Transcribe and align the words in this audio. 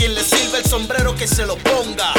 quien 0.00 0.14
le 0.14 0.24
sirve 0.24 0.56
el 0.56 0.64
sombrero 0.64 1.14
que 1.14 1.28
se 1.28 1.44
lo 1.44 1.58
ponga. 1.58 2.14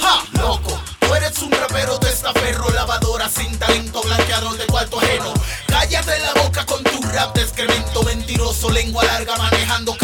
¡Ja! 0.00 0.24
Loco, 0.40 0.80
tú 1.00 1.12
eres 1.16 1.36
un 1.42 1.50
rapero 1.50 1.98
de 1.98 2.10
estaferro, 2.10 2.70
lavadora 2.70 3.28
sin 3.28 3.58
talento, 3.58 4.00
blanqueador 4.02 4.56
de 4.56 4.66
cuarto 4.66 5.00
ajeno. 5.00 5.34
Cállate 5.66 6.16
la 6.20 6.32
boca 6.40 6.64
con 6.66 6.80
tu 6.84 7.02
rap 7.08 7.34
de 7.34 7.42
excremento 7.42 8.04
mentiroso, 8.04 8.70
lengua 8.70 9.02
larga 9.02 9.34
manejando 9.36 9.96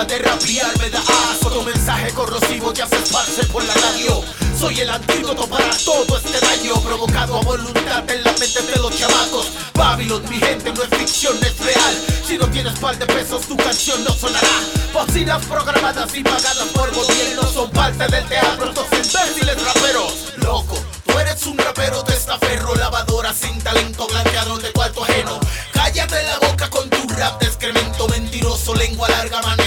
forma 0.00 0.04
de 0.04 0.18
rapear 0.18 0.78
me 0.78 0.90
da 0.90 0.98
asco. 0.98 1.50
Tu 1.50 1.62
mensaje 1.62 2.12
corrosivo 2.12 2.72
ya 2.72 2.86
se 2.86 2.96
esparce 2.96 3.44
por 3.44 3.64
la 3.64 3.74
radio. 3.74 4.22
Soy 4.58 4.80
el 4.80 4.90
antídoto 4.90 5.46
para 5.46 5.70
todo 5.84 6.18
este 6.18 6.38
daño 6.38 6.74
Provocado 6.82 7.38
a 7.38 7.42
voluntad 7.42 8.10
en 8.10 8.22
la 8.22 8.32
mente 8.32 8.62
de 8.62 8.76
los 8.76 8.96
chamacos. 8.96 9.48
Babylon, 9.74 10.22
mi 10.28 10.38
gente, 10.38 10.72
no 10.72 10.82
es 10.82 10.90
ficción, 10.90 11.36
es 11.42 11.58
real. 11.58 11.94
Si 12.26 12.38
no 12.38 12.46
tienes 12.48 12.78
par 12.78 12.98
de 12.98 13.06
pesos, 13.06 13.42
tu 13.46 13.56
canción 13.56 14.02
no 14.04 14.12
sonará. 14.12 14.48
Bocinas 14.92 15.44
programadas 15.46 16.14
y 16.14 16.22
pagadas 16.22 16.68
por 16.74 16.92
gobierno 16.92 17.42
Son 17.44 17.70
parte 17.70 18.06
del 18.08 18.24
teatro, 18.26 18.68
estos 18.68 18.86
imbéciles 18.92 19.62
raperos. 19.62 20.32
Loco, 20.36 20.76
tú 21.06 21.18
eres 21.18 21.46
un 21.46 21.56
rapero 21.58 22.02
de 22.02 22.14
estaferro 22.14 22.74
Lavadora 22.74 23.32
sin 23.32 23.58
talento, 23.60 24.06
blanqueador 24.08 24.60
de 24.60 24.72
cuarto 24.72 25.04
ajeno. 25.04 25.38
Cállate 25.72 26.22
la 26.24 26.38
boca 26.48 26.68
con 26.68 26.88
tu 26.90 27.06
rap 27.14 27.40
de 27.40 27.46
excremento 27.46 28.08
mentiroso, 28.08 28.74
lengua 28.74 29.08
larga 29.08 29.40
manejando 29.42 29.59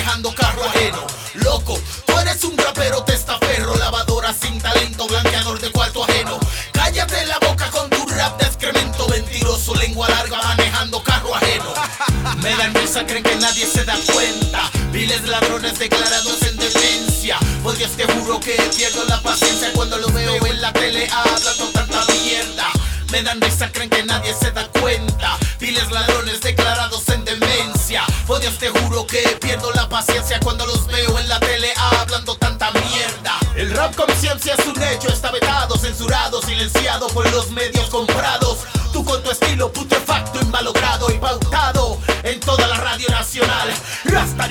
Me 12.44 12.54
dan 12.56 12.74
risa, 12.76 13.06
creen 13.06 13.24
que 13.24 13.36
nadie 13.38 13.66
se 13.66 13.86
da 13.86 13.96
cuenta. 14.12 14.70
Viles 14.92 15.26
ladrones 15.30 15.80
declarados 15.80 16.42
en 16.42 16.58
demencia. 16.58 17.38
Por 17.64 17.78
Dios 17.78 17.92
te 17.92 18.04
juro 18.04 18.40
que 18.42 18.58
pierdo 18.76 19.06
la 19.06 19.22
paciencia 19.22 19.72
cuando 19.74 19.98
lo 19.98 20.10
veo 20.12 20.46
en 20.46 20.62
la 20.62 20.74
tele 20.74 21.08
hablando 21.10 21.70
tanta 21.74 22.04
mierda. 22.12 22.68
Me 23.12 23.24
dan 23.24 23.40
risa, 23.40 23.72
creen 23.72 23.90
que 23.90 24.04
nadie 24.04 24.34
se 24.34 24.52
da 24.52 24.68
cuenta. 24.68 25.38
Viles 25.60 25.90
ladrones 25.90 26.42
declarados 26.42 27.08
en 27.10 27.24
demencia. 27.24 28.04
Por 28.28 28.42
Dios 28.42 28.58
te 28.60 28.68
juro 28.70 29.08
que 29.08 29.22
pierdo 29.40 29.72
la 29.72 29.88
paciencia 29.88 30.38
cuando 30.42 30.66
los 30.66 30.86
veo 30.88 31.18
en 31.18 31.30
la 31.30 31.40
tele 31.40 31.72
hablando 31.78 32.36
tanta 32.36 32.72
mierda. 32.72 33.40
El 33.56 33.72
rap 33.72 33.96
conciencia 33.96 34.56
es 34.58 34.66
un 34.66 34.84
hecho, 34.84 35.08
está 35.08 35.32
vetado, 35.32 35.78
censurado, 35.78 36.42
silenciado 36.42 37.08
por 37.08 37.32
los 37.32 37.52
medios 37.52 37.90
comprados. 37.90 38.60
Tú 38.92 39.06
con 39.06 39.24
tu 39.24 39.32
estilo 39.32 39.63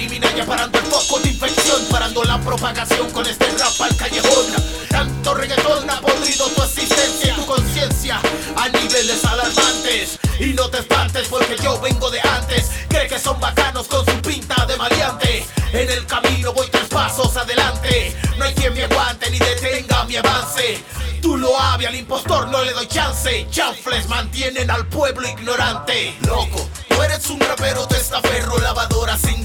Rastar 0.03 0.05
y 0.05 0.09
Minaya 0.09 0.47
parando 0.47 0.79
el 0.79 0.85
foco 0.87 1.21
de 1.21 1.31
infección, 1.31 1.85
parando 1.91 2.25
la 2.25 2.39
propagación 2.41 3.11
con 3.11 3.27
este 3.27 3.47
rap 3.59 3.81
al 3.81 3.97
callejón. 3.97 4.47
Tanto 4.89 5.35
reggaetón 5.35 5.89
ha 5.91 6.01
podrido 6.01 6.47
tu 6.49 6.63
existencia 6.63 7.33
y 7.33 7.37
tu 7.37 7.47
conciencia 7.47 8.21
a 8.57 8.69
niveles 8.69 9.25
alarmantes. 9.25 10.19
Y 10.39 10.55
no 10.55 10.69
te 10.71 10.79
espantes 10.79 11.29
porque 11.29 11.57
yo 11.63 11.81
vengo 11.81 12.11
de 12.11 12.21
antes. 12.21 12.71
Cree 12.89 13.09
que 13.09 13.19
son 13.19 13.39
bacanos 13.41 13.87
con 13.87 14.05
su 14.05 14.21
pinta 14.23 14.67
de 14.67 14.77
maleante. 14.77 15.47
En 15.73 15.91
el 15.91 16.07
camino 16.07 16.53
voy 16.53 16.67
tres 16.71 16.89
pasos 16.89 17.37
adelante. 17.37 18.17
No 18.39 18.45
hay 18.45 18.55
quien 18.55 18.75
me 18.75 18.85
aguante 18.85 19.31
ni 19.31 19.39
detenga 19.39 20.05
mi 20.05 20.17
avance. 20.17 20.83
Tú 21.21 21.37
lo 21.37 21.59
había, 21.59 21.89
al 21.89 21.95
impostor 21.95 22.49
no 22.49 22.63
le 22.65 22.73
doy 22.73 22.87
chance. 22.89 23.47
Chanfles 23.51 24.09
mantienen 24.09 24.71
al 24.71 24.87
pueblo 24.87 25.29
ignorante. 25.29 26.17
Loco, 26.27 26.69
tú 26.89 27.03
eres 27.03 27.29
un 27.31 27.39
rapero 27.41 27.87
testaferro, 27.87 28.59
lavadora 28.59 29.17
sin 29.17 29.42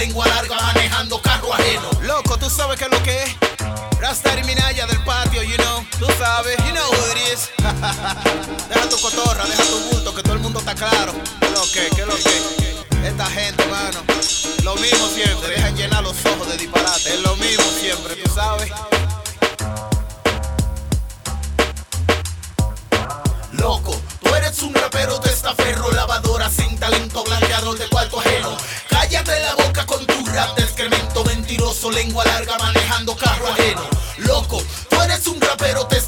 lengua 0.00 0.26
larga 0.28 0.56
manejando 0.56 1.20
carro 1.20 1.52
ajeno. 1.52 1.90
Loco, 2.02 2.38
tú 2.38 2.48
sabes 2.48 2.78
qué 2.78 2.86
es 2.86 2.90
lo 2.90 3.02
que 3.02 3.22
es. 3.22 3.36
Rasta 4.00 4.34
y 4.38 4.44
Minaya 4.44 4.86
del 4.86 5.02
patio, 5.04 5.42
you 5.42 5.56
know. 5.56 5.84
Tú 5.98 6.06
sabes, 6.18 6.56
you 6.64 6.72
know 6.72 6.90
who 6.90 7.12
it 7.12 7.18
is. 7.34 7.50
deja 8.70 8.88
tu 8.88 8.98
cotorra, 8.98 9.44
deja 9.44 9.62
tu 9.64 9.78
bulto, 9.90 10.14
que 10.14 10.22
todo 10.22 10.32
el 10.32 10.40
mundo 10.40 10.58
está 10.60 10.74
claro. 10.74 11.12
¿Qué 11.40 11.46
es 11.46 11.52
lo 11.52 11.62
que? 11.70 11.90
¿Qué 11.94 12.00
es 12.00 12.06
lo 12.06 12.14
que? 12.16 13.06
Esta 13.08 13.26
gente, 13.26 13.66
mano. 13.66 14.02
Lo 14.64 14.74
mismo 14.76 15.06
siempre, 15.08 15.50
dejan 15.50 15.76
llenar 15.76 16.02
los 16.02 16.16
ojos 16.24 16.48
de 16.48 16.56
disparate. 16.56 17.14
Es 17.14 17.20
lo 17.20 17.36
mismo 17.36 17.64
siempre, 17.78 18.16
tú 18.16 18.30
sabes. 18.34 18.72
Loco, 23.52 24.00
tú 24.22 24.34
eres 24.34 24.62
un 24.62 24.72
rapero 24.72 25.20
testaferro, 25.20 25.92
lavadora 25.92 26.09
sin 26.09 26.09
carro 33.16 33.48
ajeno. 33.48 33.82
Loco, 34.18 34.62
tú 34.88 35.00
eres 35.00 35.26
un 35.26 35.40
rapero, 35.40 35.86
te 35.86 35.99